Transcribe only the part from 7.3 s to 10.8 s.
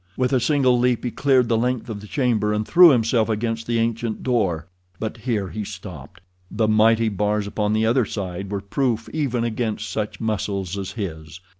upon the other side were proof even against such muscles